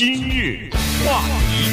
[0.00, 0.70] 今日
[1.04, 1.20] 话
[1.50, 1.70] 题，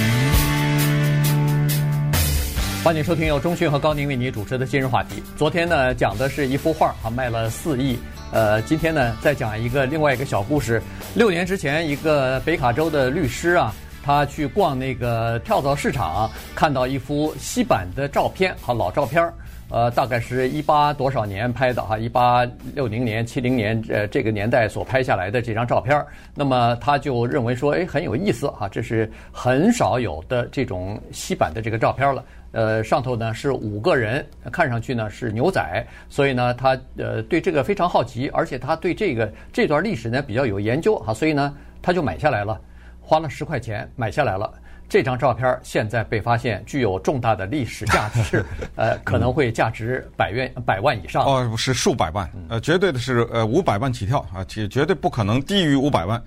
[2.84, 5.24] 欢迎收听由中讯和高宁为你主持的今日话题。
[5.38, 7.98] 昨天呢，讲的是一幅画啊，卖了四亿。
[8.34, 10.84] 呃，今天呢，再讲一个另外一个小故事。
[11.16, 19.34] 六年之前，一个北卡州的律师啊，他去逛那个跳蚤市场，看到一幅西版的照片，好老照片儿。
[19.70, 26.06] 呃，大概是一八多少年拍的哈，一八六零年、七零年，呃，这个年代所拍下来的这张照片。
[26.34, 32.24] 那么他就认为说，哎，很有意思哈，这是很少有的这种西版的这个照片了。
[32.54, 42.60] 呃，上头呢是五个人，看上去呢是牛仔，所以呢他呃对这个非常好奇，而且他对这个这段历史呢比较有研究哈，所以呢他就买下来了，
[43.02, 44.50] 花了十块钱买下来了。
[44.90, 51.26] 这张照片现在被发现具有重大的历史价值， 呃，可能会价值百元百万以上。
[51.26, 56.22] 哦，是数百万，呃，绝对的是呃五百万起跳啊，绝绝对不可能低于五百万。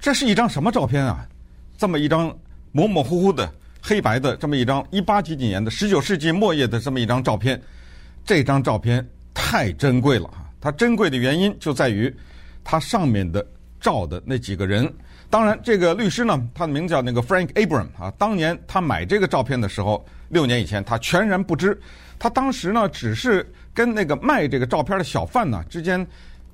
[0.00, 1.24] 这是一张什么照片啊？
[1.78, 2.36] 这么一张
[2.72, 3.48] 模模糊糊的
[3.80, 7.60] 黑白的这么一张一八几几年的十九世纪末叶的这么一张照片，
[8.24, 10.50] 这张照片太珍贵了啊！
[10.60, 12.12] 它珍贵的原因就在于
[12.64, 13.46] 它上面的
[13.80, 14.92] 照的那几个人。
[15.32, 18.12] 当然，这个律师呢，他的名字叫那个 Frank Abram 啊。
[18.18, 21.80] 当年他买这个照片的时候，六年以前，他全然不知。
[22.18, 26.06] 他当时呢，只是跟那个卖这个照片的小贩呢之间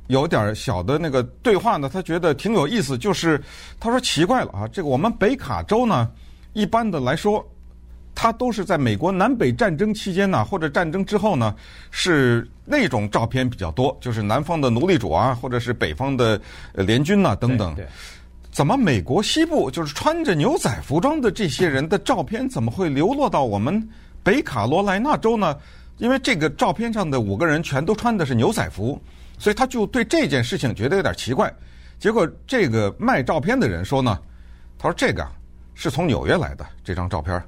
[0.06, 2.96] 有点小的那个对话呢，他觉得挺有意思。
[2.96, 3.42] 就是
[3.80, 6.08] 他说奇怪了啊，这个我们北卡州呢，
[6.52, 7.44] 一般的来说，
[8.14, 11.52] 他都是在美国南北战争期间呢，或者战争之后呢，
[11.90, 16.40] 是那种照片比较多，就是南方的奴隶主啊，或者是北方的
[16.74, 17.76] 联军呐等等。
[18.50, 23.86] 怎么美国西部就是穿着牛仔服装的这些人的照片怎么会流落到我们
[24.22, 25.56] 北卡罗来纳州呢？
[25.98, 29.00] 因为这个照片上的五个人全都穿的是牛仔服，
[29.38, 31.52] 所以他就对这件事情觉得有点奇怪。
[31.98, 34.18] 结果这个卖照片的人说呢，
[34.78, 35.26] 他说这个
[35.74, 37.42] 是从纽约来的这张照片，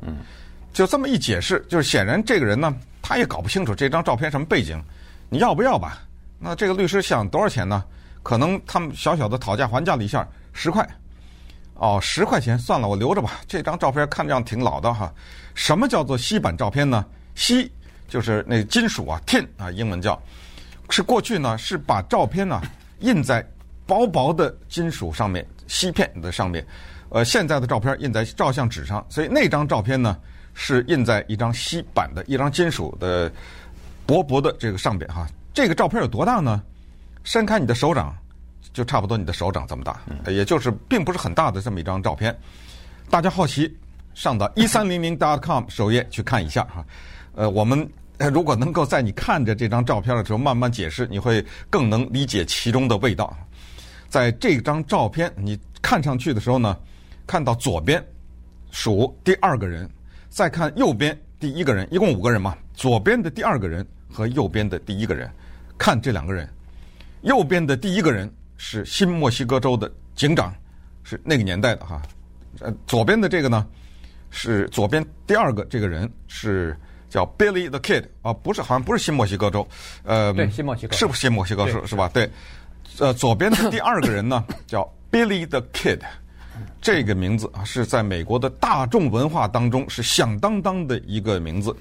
[0.72, 4.80] 就这么一解释，就是显然这个人呢他也搞不清楚这张照片什么背景，
[5.28, 6.02] 你要不要吧？
[6.38, 7.84] 那这个律师想多少钱呢？
[8.22, 10.88] 可能他们小小的讨价还价了一下，十块。
[11.74, 13.40] 哦，十块钱算了，我留着吧。
[13.48, 15.10] 这张照片看这样挺老的哈。
[15.54, 17.02] 什么叫做锡版照片呢？
[17.34, 17.72] 锡
[18.06, 20.20] 就是那金属啊，tin 啊，英文叫，
[20.90, 22.60] 是过去呢是把照片呢
[22.98, 23.42] 印在
[23.86, 26.66] 薄薄的金属上面，锡片的上面。
[27.08, 30.18] 呃，现在的照片印在照相纸上，所以那张照片呢
[30.52, 33.32] 是印在一张锡版的一张金属的
[34.04, 35.26] 薄薄的这个上边哈。
[35.54, 36.62] 这个照片有多大呢？
[37.24, 38.14] 伸开你的手掌。
[38.72, 42.36] 就差不多你的手掌这么大，也就是并不是很大的这么一张照片。
[43.08, 43.76] 大家好奇，
[44.14, 46.84] 上到一三零零点 com 首页去看一下哈。
[47.34, 47.88] 呃，我们
[48.32, 53.36] 如果能够在你看着这张照片的时候慢慢解释，你会更能理解其中的味道。
[54.08, 56.76] 在这张照片你看上去的时候呢，
[57.26, 58.04] 看到左边
[58.70, 59.90] 数第二个人，
[60.28, 62.56] 再看右边第一个人，一共五个人嘛。
[62.74, 65.28] 左边的第二个人和右边的第一个人，
[65.76, 66.48] 看这两个人，
[67.22, 68.32] 右边的第一个人。
[68.62, 70.54] 是新墨西哥州的警长，
[71.02, 72.00] 是那个年代的哈。
[72.60, 73.66] 呃，左边的这个呢，
[74.28, 76.78] 是左边第二个这个人是
[77.08, 79.66] 叫 Billy the Kid 啊，不是，好像不是新墨西哥州，
[80.04, 82.10] 呃，对，新墨西哥是不是新墨西哥州是吧？
[82.12, 82.30] 对，
[82.98, 86.00] 呃，左边的第二个人呢叫 Billy the Kid，
[86.82, 91.74] 这个名字啊是在美国的大众文化当中是响当当的一个名字。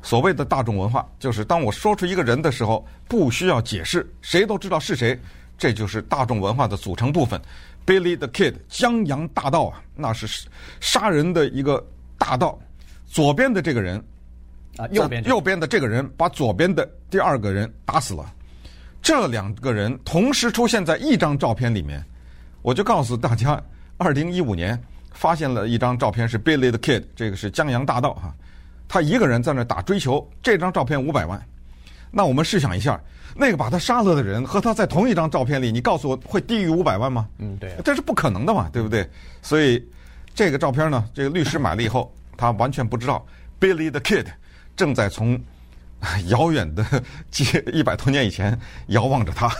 [0.00, 5.16] 所谓的大众文化，就是当我说出一个人的时候，不需要解释，谁都知道是谁。
[5.62, 7.40] 这就是大众文化的组成部分
[7.86, 10.26] ，Billy the Kid，江洋大盗啊，那是
[10.80, 11.80] 杀人的一个
[12.18, 12.58] 大盗。
[13.06, 14.02] 左边的这个人
[14.76, 18.28] 啊，右边右边的这个人把左边的第二个人打死了。
[19.00, 22.04] 这两个人同时出现在一张照片里面，
[22.62, 23.62] 我就告诉大家，
[23.98, 24.76] 二零一五年
[25.12, 28.34] 发现了一张照片是 Billy the Kid，这个是江洋大盗哈，
[28.88, 31.40] 他一个人在那打追求，这张照片五百万。
[32.12, 33.00] 那我们试想一下。
[33.34, 37.26] 那个把他杀了的人和他在同一张照片里，你告诉我会低于五百万吗？
[37.38, 39.08] 嗯，对，这是不可能的嘛，对不对？
[39.40, 39.82] 所以
[40.34, 43.24] 这个照片呢，这个律师买了以后，他完全不知道
[43.58, 44.26] Billy the Kid
[44.76, 45.40] 正在从
[46.26, 46.84] 遥远的
[47.32, 48.58] 几一百多年以前
[48.88, 49.50] 遥望着他。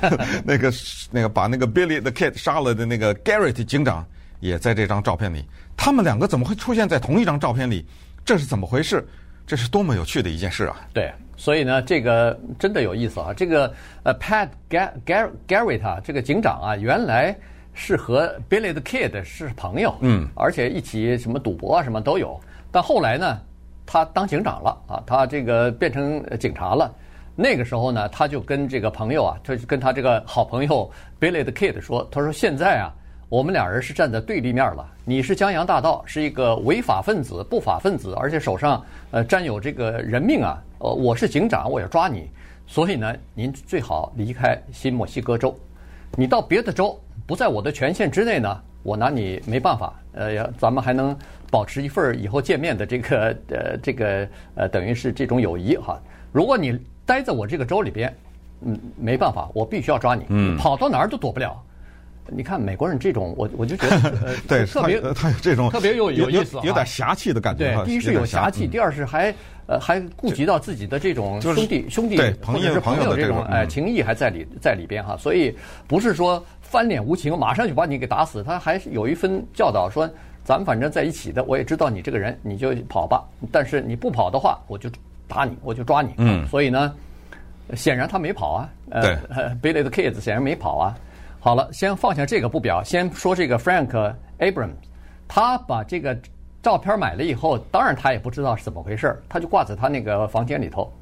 [0.44, 0.70] 那个
[1.10, 4.06] 那个把那个 Billy the Kid 杀了的那个 Garrett 警长
[4.40, 5.42] 也在这张照片里。
[5.74, 7.86] 他们两个怎么会出现在同一张照片里？
[8.26, 9.08] 这是怎么回事？
[9.46, 10.76] 这是多么有趣的一件事啊！
[10.92, 11.10] 对。
[11.36, 13.32] 所以呢，这个真的有意思啊！
[13.34, 17.36] 这个呃，Pat Garrett 这个警长啊，原来
[17.74, 22.38] 是和 Billy the Kid 是朋友，嗯，而且一起什么赌博啊，什么都有。
[22.70, 23.38] 但后来呢，
[23.84, 26.94] 他当警长了啊，他这个变成警察了。
[27.34, 32.92] 那个时候呢，他就跟这个朋友啊，他就跟他这个好朋友 Billy the Kid 说：“他说现在啊，
[33.32, 34.86] 我们俩人是站在对立面了。
[35.06, 40.62] 你是江洋大盗，是一个违法分子、不法分子，而且手上呃沾有这个人命啊。
[40.80, 42.28] 呃，我是警长，我要抓你。
[42.66, 45.58] 所以呢，您最好离开新墨西哥州。
[46.14, 49.94] 你到别的州，不在我的权限之内呢，我拿你没办法。
[50.12, 51.16] 呃，咱们还能
[51.50, 55.98] 保持一份以后见面的这个呃这个呃，等于是这种友谊哈。
[56.32, 58.14] 如果你待在我这个州里边。
[58.64, 60.24] 嗯，没办法，我必须要抓你。
[60.28, 61.60] 嗯，跑到哪儿都躲不了。
[62.28, 67.74] 你看美国人这种，我我就觉得，呃、 对，特别他有这种特别有有意思，有点侠气的感觉。
[67.74, 69.34] 对，第一是有侠气，第二是还
[69.66, 75.16] 呃还顾及到自己的这种兄弟兄弟或者是朋友这种哎情谊还在里在里边哈。
[75.16, 75.54] 所以
[75.86, 78.42] 不是说翻脸无情，马上就把你给打死。
[78.42, 80.08] 他还是有一分教导，说
[80.44, 83.24] 咱们反正在一起的，我也知道你这个人，你就跑吧。
[83.50, 84.88] 但是你不跑的话，我就
[85.26, 86.12] 打你，我就抓你。
[86.18, 86.94] 嗯，所以呢。
[87.76, 89.16] 显然他没跑啊，呃
[89.62, 90.94] ，Billy the kids 显然没跑啊。
[91.44, 94.76] 好了，先放下这个不表，先说这个 Frank Abrams，
[95.26, 96.16] 他把这个
[96.62, 100.92] 照片买了以后，当然他也不知道是怎么回事，他就挂在他那个房间里头。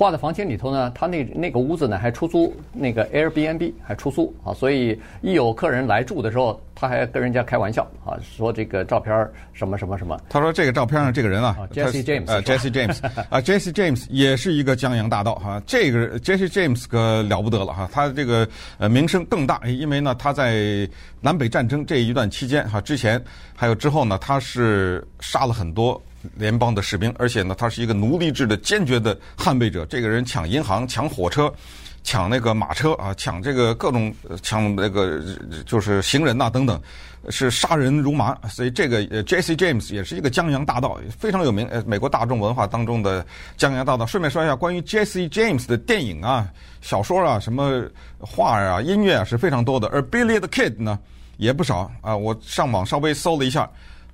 [0.00, 9.14] 挂在房间里头呢，他那那个屋子呢还出租，那个 Airbnb 还出租啊，所以一有客人来住的时候，他还跟人家开玩笑啊，说这个照片
[9.52, 10.18] 什么什么什么。
[10.30, 18.48] 他说这个照片上这个人啊，Jesse James，呃，Jesse James，啊，Jesse James 也是一个江洋大盗哈，这个 Jesse James 可了不得了哈，他这个
[18.78, 20.88] 呃名声更大，因为呢他在
[21.20, 23.22] 南北战争这一段期间哈，之前
[23.54, 26.02] 还有之后呢，他是杀了很多。
[26.36, 29.84] 联邦的士兵，而且呢，他是一个奴隶制的坚决的捍卫者。
[29.86, 31.52] 这个人抢银行、抢火车、
[32.02, 35.22] 抢那个马车啊，抢这个各种抢那个
[35.66, 36.80] 就是行人呐、等等，
[37.28, 38.36] 是杀人如麻。
[38.48, 41.66] 所以这个 Jesse James 也是一个江洋大盗，非常有名。
[41.68, 43.24] 呃，美国大众文化当中的
[43.56, 44.04] 江洋大盗。
[44.04, 46.48] 顺便说一下，关于 Jesse James 的电影啊、
[46.80, 47.82] 小说啊、什么
[48.18, 49.88] 画啊、音乐啊是非常多的。
[49.88, 50.98] 而 Billy the Kid 呢
[51.36, 53.70] 也不少啊，我上网稍微搜了一下。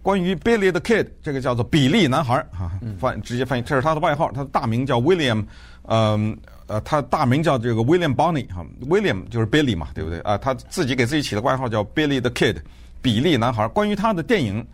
[0.06, 5.44] 关于 Billy the Kid，这个叫做比利男孩儿啊，翻直接翻译，这是他的外号，他的大名叫 William，
[5.88, 6.38] 嗯
[6.68, 10.38] 呃，他大名叫这个 William Bonney 哈，William 就是 Billy 嘛，对不对啊？
[10.38, 12.58] 他自己给自己起的外号叫 Billy the Kid，
[13.02, 13.68] 比利男孩儿。
[13.70, 14.64] 关于他的电影，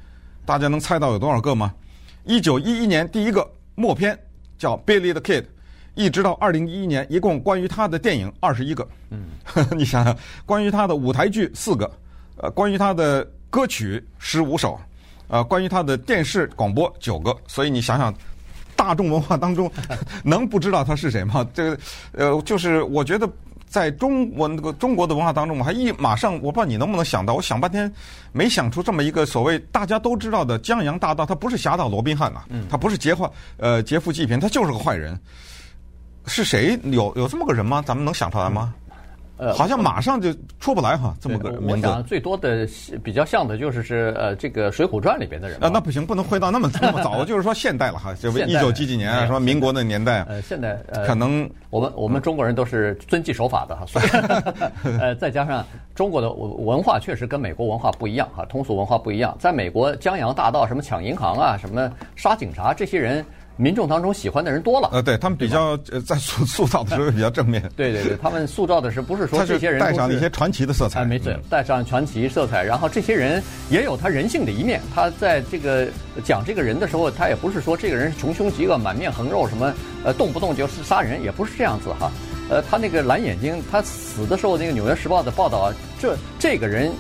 [0.45, 1.73] 大家能猜到有多少个吗？
[2.25, 4.15] 一九一一年第一个默片
[4.59, 5.47] 叫 Billy the Kid，
[5.95, 8.87] 一直到二零一一年，一共关于他的电影二十一个。
[9.09, 9.29] 嗯，
[9.73, 10.15] 你想想，
[10.45, 11.91] 关于他的舞台剧四个，
[12.37, 14.79] 呃，关于他的歌曲十五首。
[15.33, 18.13] 呃，关于他的电视广播九个，所以你想想，
[18.77, 19.73] 大众文化当中
[20.23, 21.43] 能不知道他是谁吗？
[21.55, 21.79] 这个，
[22.13, 23.27] 呃，就是我觉得
[23.67, 27.91] 在中文这个中国的文化当中，我还一马上，我不知道你能不能想到，我想半天
[28.31, 33.27] 没想出这么一个所谓大家都知道的江洋大盗，他不是侠盗罗宾汉啊，他不是劫坏
[33.57, 35.19] 呃劫富济贫，他就是个坏人，
[36.27, 36.79] 是谁？
[36.85, 37.83] 有有这么个人吗？
[37.87, 38.75] 咱们能想出来吗？
[39.39, 41.87] 呃，好像马上就出不来哈，这么个名字。
[41.87, 42.69] 我想最多的
[43.03, 45.59] 比较像的就是是呃，这个《水浒传》里边的人。
[45.63, 50.23] 啊，那不行，不能回到那么 那么早，就是说现代了哈， 就一九几几年啊，什么民国的年代。
[50.29, 54.05] 呃，现代呃，可能我们我们中国人都是遵纪守法的哈，所以
[55.01, 55.65] 呃，再加上
[55.95, 59.37] 中国的文化确实跟美国文化不一样哈，通俗文化不一样。
[59.41, 63.25] 在美国，江洋大盗什么抢银行啊，什么杀警察，这些人。
[63.57, 67.63] 民众当中喜欢的人多了，呃，对他们比较呃，在塑塑造的时候比较正面。
[67.77, 71.03] 对对对，他们塑造的是不是说这些人带上了一些传奇的色彩？
[71.03, 72.65] 哎，没错，带上传奇色彩。
[72.65, 74.81] 然后这些人也有他人性的一面。
[74.95, 75.87] 他在这个
[76.25, 79.73] 讲这个人的时候，他也不是说这个人是穷凶极恶、满面横肉什么，
[80.05, 82.11] 呃，动不动就是杀人，也不是这样子哈。
[82.51, 86.91] 呃，他那个蓝眼睛，他死的时候那个《纽约时报》的报道啊，这这个人。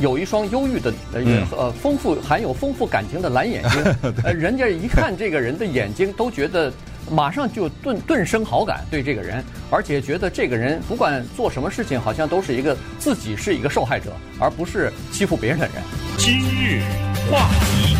[0.00, 1.22] 有一双忧郁的呃
[1.56, 3.82] 呃丰富含有丰富感情的蓝眼睛，
[4.22, 6.72] 呃，人家一看这个人的眼睛，都觉得
[7.10, 15.74] 马上就顿顿生好感对这个人，而且觉得这个人不管做什么事情，好像都是一个自己是一个受害者，而不是欺负别人的人。
[16.16, 16.80] 今日
[17.28, 17.96] 话题，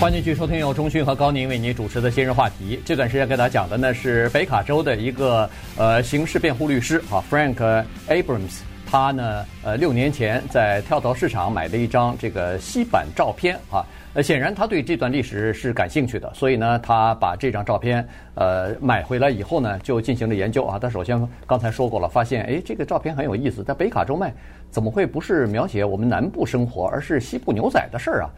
[0.00, 2.80] 欢迎继续收听由钟迅和高宁为您主持的今日话题。
[2.86, 8.60] 这段时间给大家讲的呢是北卡州的一个呃刑事辩护律师啊，Frank Abrams。
[8.86, 20.78] 他呢，呃，六年前在跳蚤市场买了一张这个锡板照片啊，呃，显然他对这段历史是感兴趣的，所以呢，他把这张照片呃买回来以后呢，就进行了研究啊。
[20.78, 24.32] 他首先刚才说过了，发现哎，这个照片很有意思，在北卡州卖，
[24.70, 28.30] 怎么会不是描写我们南部生活，而是西部牛仔的事儿啊？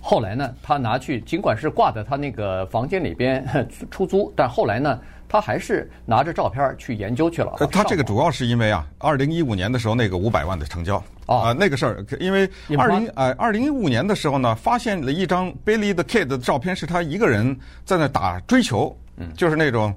[0.00, 3.46] 后来呢，他拿去，尽管是挂在他那个房间里边
[3.90, 4.98] 出租，但后来呢。
[5.32, 7.54] 他还是拿着照片去研究去了。
[7.70, 19.94] 他这个主要是因为啊，二零一五年的时候那个五百万的成交啊，那个事儿，因为二零呃二零一五年的时候呢，发现了一张 Billy the Kid 的照片，是他一个人在那打追球，嗯，就是那种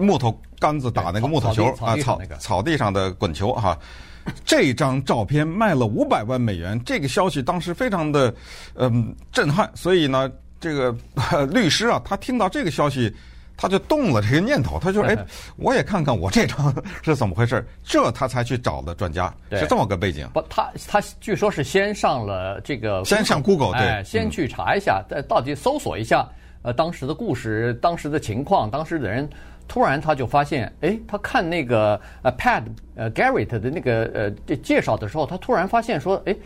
[0.00, 3.78] 木头杆子打那个木头球啊，草草地上的滚球哈。
[4.44, 8.34] 这张照片卖了五百万美元，这个消息当时非常的
[8.74, 10.94] 嗯震撼，所以呢，这个
[11.46, 13.14] 律师啊，他听到这个消息。
[13.54, 15.16] 他就动了这个念头，他就说：“哎，
[15.56, 20.26] 我也看看我这张是怎么回事。”这他才去找的专家，是这么个背景。
[20.32, 26.26] 不，他他据说是先上了这个，先上 Google，对，哎，先去查一下，再，到底搜索一下，
[26.62, 29.28] 呃，当时的故事、当时的情况、当时的人，
[29.66, 32.62] 突然他就发现，哎，他看那个呃，Pad
[32.94, 34.10] 呃 Garrett 的那个
[34.48, 36.36] 呃介绍的时候，他突然发现说，哎，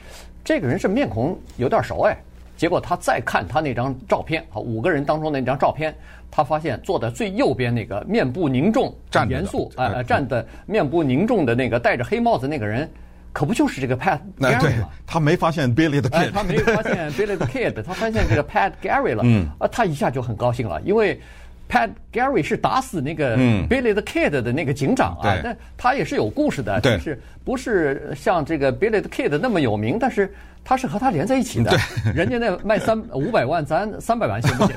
[0.45, 2.17] 这个人是面孔有点熟，哎。
[2.57, 5.95] 结果他再看他那张照片，好，五个人当中那张照片，
[6.31, 8.97] 他发现坐在最右边那个面部凝重、
[9.29, 12.91] 严肃啊，站的面部凝重的那个戴着黑帽子那个人，
[13.31, 14.89] 可不就是这个 Pat Garrett 吗？
[15.07, 21.21] 他没发现 Billy the Kid，他没发现 Billy the Kid，他发现这个 Pat Garrett 了，嗯，啊，他一下就很高兴了，因为
[21.69, 30.33] Pat Garrett 是打死那个 Billy the Kid 的那个警长啊，但他也是有故事的，但是不是像这个 Billy the Kid 那么有名，但是。
[30.69, 31.71] 他是和他连在一起的，
[32.13, 34.75] 人家那卖三 五百万，咱三百万行不行？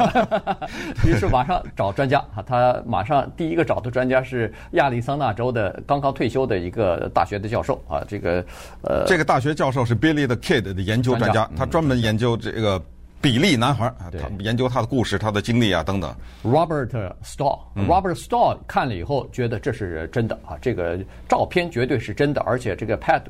[1.04, 8.46] 于是马上找专家啊，他马上第一个找的专家是亚利桑那州的刚刚退休的一个大学的教授啊，这个
[8.84, 12.80] 呃，这个大学教授是 Billy the Kid 的研究专家，他专门研究这个
[13.22, 16.16] 比利男孩啊，他研究他的故事、他的经历啊等等。
[16.44, 16.90] Robert
[17.24, 20.98] Stahl，Robert Stahl 看了以后觉得这是真的啊，这个
[21.28, 23.22] 照片绝对是真的，而且这个 Pat。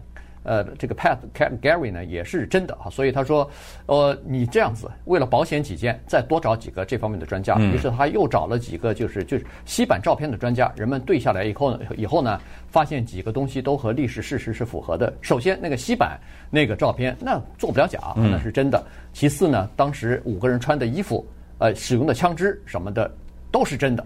[0.44, 3.50] 呃，这个 Pat Gary 呢也是真的啊，所以他说，
[3.86, 7.58] 呃，你这样子为了保险起见，再多找几个这方面的专家。
[7.60, 15.14] 于是他又找了几个就是就是洗版照片的专家，人们对下来以后呢，以后呢，发现几个东西都和历史事实是符合的。
[15.22, 16.20] 首先，那个洗版
[16.50, 18.84] 那个照片那做不了假，那是真的。
[19.12, 21.26] 其次呢，当时五个人穿的衣服，
[21.58, 23.12] 呃，使用的枪支什么的
[23.52, 24.06] 都是真的。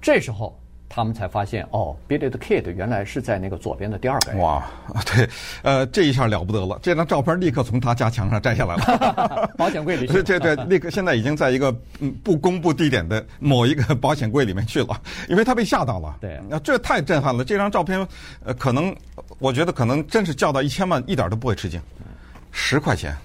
[0.00, 0.58] 这时候。
[0.98, 4.40] 他们才发现，哦，Billy the Kid 原来是在那个左边的第二个人。
[4.40, 4.66] 哇，
[5.06, 5.28] 对，
[5.62, 10.08] 呃，这一下了不得了，这张照片立刻从他家墙上摘下来了， 保险柜里。
[10.08, 16.16] 对对对，立刻现在已经在一个嗯不公布地点的某一个 保险柜里面去了，因为他被吓到了。
[16.20, 18.04] 对，那这太震撼了，这张照片，
[18.44, 18.92] 呃，可能
[19.38, 21.80] 我觉得可能真是叫到一千万，一点都不会吃惊，
[22.52, 23.16] 十块钱。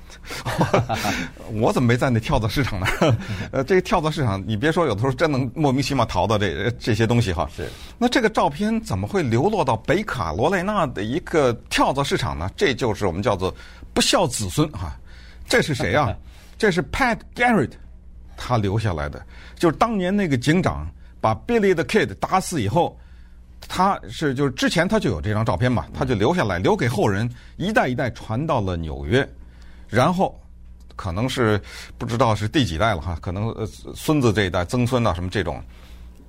[1.52, 2.88] 我怎么没在那跳蚤市场呢？
[3.52, 7.50] 呃，这个跳蚤市场，你别说，有的时候真能莫名其妙淘到这这些东西哈。
[7.54, 7.70] 是。
[7.98, 12.50] 那这个照片怎么会流落到北卡罗来纳的一个跳蚤市场呢？
[12.56, 13.54] 这就是我们叫做
[13.94, 14.98] 不孝子孙哈。
[15.46, 16.16] 这是谁啊？
[16.58, 17.72] 这是 Pat Garrett，
[18.38, 19.22] 他留下来的，
[19.60, 20.90] 就是当年那个警长
[21.20, 22.98] 把 Billy the Kid 打死以后，
[23.68, 29.28] 他是就是之前他就有这张照片嘛，他就留下来，留给后人，一代一代传到了纽约。
[29.88, 30.40] 然后，
[30.96, 31.62] 可能是
[31.98, 33.66] 不知道是第几代了哈，可能呃
[33.96, 35.62] 孙子这一代、曾孙呐什么这种，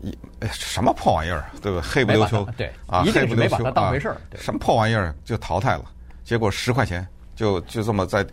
[0.02, 0.14] 一
[0.52, 1.82] 什么破玩意儿，对吧？
[1.82, 5.84] 黑不溜秋，对啊，黑不溜秋，当回事儿，什么破玩意儿就淘汰了。
[6.24, 8.26] 结果十块钱就就这么在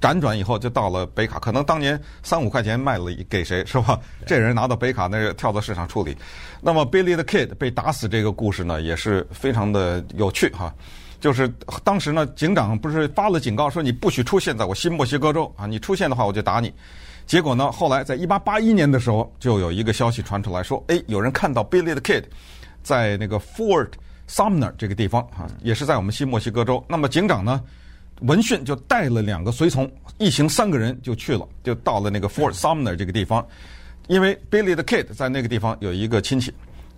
[0.00, 3.98] 辗转以后就到了北卡，可能当年三五块钱卖了给谁是吧？
[4.26, 6.16] 这人拿到北卡那个跳蚤市场处理。
[6.60, 10.74] 那么 Billy the Kid 被打死这个故事呢，也是非常的有趣哈。
[11.20, 15.66] 就是当时呢，警长不是发了警告说，你不许出现在我新墨西哥州啊！
[15.66, 16.72] 你出现的话我就打你。
[17.26, 22.24] 结果呢，后来在一八八一年的时候，就有一个消息传出来说，哎，有人看到 Billy the Kid
[22.82, 23.90] 在那个 Fort
[24.28, 26.82] Sumner 这个地方啊，也是在我们新墨西哥州。
[26.88, 27.60] 那么警长呢，
[28.20, 33.46] 闻讯就带了两个随从，一行三个人就去了，就到了那个 Fort Sumner 这个地方，
[34.06, 36.52] 因为 Billy the Kid 在那个地方有一个亲戚，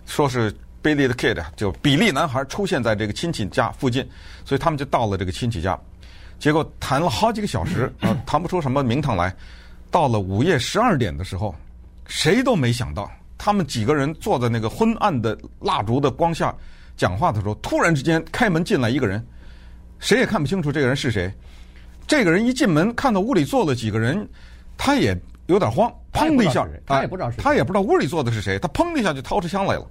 [0.05, 0.53] 说是。
[0.83, 4.03] Billy the Kid 就比利男孩出现在这个亲戚家附近，
[4.43, 5.79] 所以他们就到了这个亲戚家，
[6.39, 9.31] 结果谈了好几个小时， 啊，谈不出什么名堂来。
[9.91, 11.53] 到了午夜十二点的时候，
[12.07, 16.51] 谁都没想到，他们几个人坐在那个昏暗的蜡烛的光下
[16.97, 19.23] 讲话的时候，突然之间开门进来一个人，
[20.01, 21.33] 谁也看不清楚这个人是谁。
[22.05, 24.27] 这个人一进门看到屋里坐了几个人，
[24.75, 29.87] 他也有点慌，砰的一下，他也不知道是谁，他也不知道屋里坐的是谁，他砰的一下就掏出枪来了。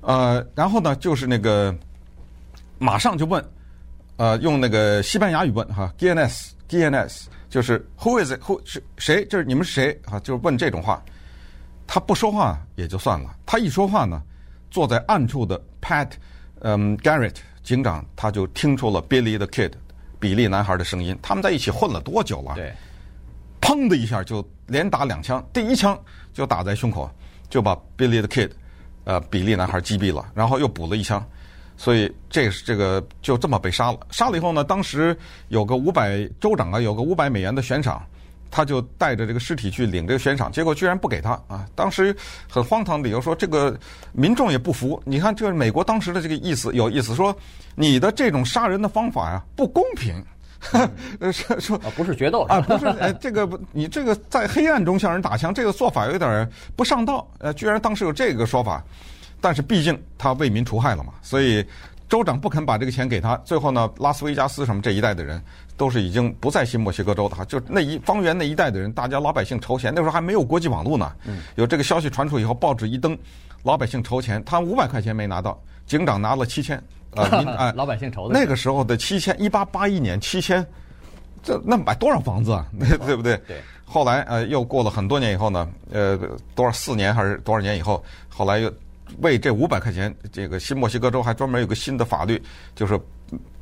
[0.00, 1.72] 呃，然后呢，就是那个，
[2.78, 3.44] 马上就问，
[4.16, 9.24] 呃，用那个西班牙语问哈，GNS，GNS，就是 Who is it？Who 是谁？
[9.26, 10.00] 就是你们是谁？
[10.06, 11.00] 啊，就是问这种话。
[11.86, 14.22] 他不说话也就算了，他一说话呢，
[14.70, 16.08] 坐在暗处的 Pat，
[16.66, 19.72] 嗯，Garrett 警长他就听出了 Billy the Kid，
[20.18, 21.16] 比利男孩的声音。
[21.22, 22.54] 他们在一起混了多久了？
[22.54, 22.72] 对，
[23.60, 25.98] 砰的一下就连打两枪，第一枪
[26.32, 27.10] 就打在胸口，
[27.50, 28.50] 就把 Billy the Kid。
[29.04, 31.22] 呃，比利男孩击毙了，然后又补了一枪，
[31.76, 33.98] 所以这是这个就这么被杀了。
[34.10, 35.14] 杀了以后呢，当时
[35.48, 38.02] 有个五百州长啊，有个五百美元的悬赏，
[38.50, 41.66] 他就带着这个尸体去领这个悬赏，结果居然不给他啊！
[41.74, 42.14] 当时
[42.48, 43.76] 很荒唐的理由说，这个
[44.12, 45.02] 民众也不服。
[45.04, 47.36] 你看，这个美国当时的这个意思有意思，说
[47.74, 50.14] 你的这种杀人的方法呀不公平，
[51.18, 57.26] 呃 说说不是决斗啊，不是呃这个不你这个在黑暗中向人打枪，这个做法有点不上道。
[57.38, 58.82] 呃，居然当时有这个说法，
[59.40, 61.64] 但是毕竟他为民除害了嘛，所以。
[62.14, 65.42] 州长不肯把这个钱给他，最后呢，拉斯维加斯什么这一带的人
[65.76, 71.10] 都是已经不在新墨西哥州的哈，就那一方圆那一带的人，大家老百姓筹钱，那时候还没有国际网络呢。
[71.56, 73.18] 有这个消息传出以后，报纸一登，
[73.64, 76.80] 老百姓筹钱，他五百块钱没拿到，警长拿了七千，
[77.16, 77.24] 呃，
[77.56, 78.38] 啊，老百姓筹的。
[78.38, 80.64] 那个时候的七千，一八八一年七千，
[81.42, 82.64] 这那买多少房子啊？
[82.78, 83.36] 对不对？
[83.38, 83.60] 对。
[83.84, 86.16] 后来呃，又过了很多年以后呢，呃，
[86.54, 88.72] 多少四年还是多少年以后，后来又。
[89.20, 92.40] 为这五百块钱，这个新墨西哥州还专门有个新的法律，
[92.74, 92.98] 就是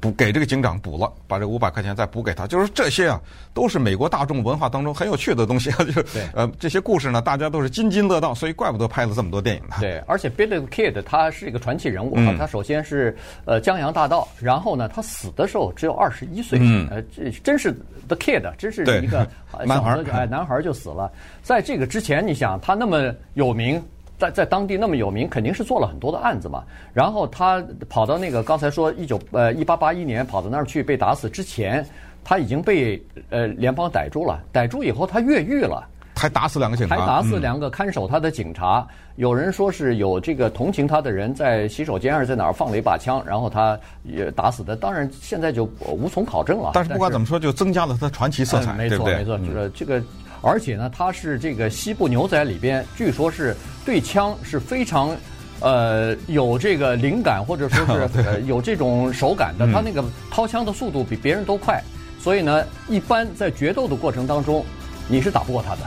[0.00, 2.46] 补给这个警长补了，把这五百块钱再补给他。
[2.46, 3.20] 就是这些啊，
[3.54, 5.76] 都是美国大众文化当中很有趣的东西啊。
[5.84, 9.76] 就是呃，这些故事呢，大家都是津津乐道，所以怪不得拍了这么多电影呢。
[9.80, 12.26] 对，而且 Billy the Kid 他是一个传奇人物啊。
[12.30, 16.58] 嗯、他首先是呃江洋大盗，然后呢，他死的时候只有二十一岁。
[16.60, 16.88] 嗯。
[16.90, 17.72] 呃，这真是
[18.08, 19.28] the Kid，真是一个
[19.64, 21.10] 男孩哎，男孩就死了。
[21.42, 23.82] 在这个之前，你想他那么有名。
[24.22, 26.62] 在在当地那么有名，肯定是做了很多的案子嘛。
[26.92, 31.84] 然后他跑到那个刚才说一九呃一八八一年跑到那儿去被打死之前，
[32.22, 34.40] 他已经被呃联邦逮住了。
[34.52, 38.86] 逮住以后他越狱了，还打死两个警察，还打死两个看守他的警察。
[38.88, 44.76] 嗯、有人说是有这个同情他的人在洗手间还是在哪儿放了一把枪，然后他也打死的。
[44.76, 46.70] 当然现在就无从考证了。
[46.74, 49.16] 但是不管怎么说，就增加了他传奇色彩，嗯、没错对不对？
[49.16, 50.00] 没错，这个这个。
[50.42, 53.56] 而且呢，他是这个西部牛仔里边，据说是
[53.86, 55.16] 对枪是非常，
[55.60, 59.66] 呃，有这个灵感或者说是 有这种手感的。
[59.72, 61.80] 他那个掏枪的速度比别人都快，
[62.18, 64.64] 所以呢，一般在决斗的过程当中，
[65.08, 65.80] 你是打不过他的。